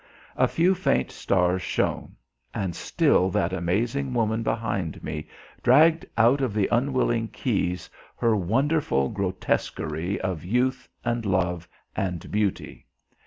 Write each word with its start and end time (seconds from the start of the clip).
A 0.35 0.47
few 0.47 0.73
faint 0.73 1.11
stars 1.11 1.61
shone; 1.61 2.15
and 2.55 2.75
still 2.75 3.29
that 3.29 3.53
amazing 3.53 4.15
woman 4.15 4.41
behind 4.41 5.03
me 5.03 5.27
dragged 5.61 6.07
out 6.17 6.41
of 6.41 6.55
the 6.55 6.67
unwilling 6.71 7.27
keys 7.27 7.87
her 8.15 8.35
wonderful 8.35 9.09
grotesquerie 9.09 10.19
of 10.19 10.43
youth 10.43 10.89
and 11.05 11.23
love 11.23 11.67
and 11.95 12.31
beauty. 12.31 12.87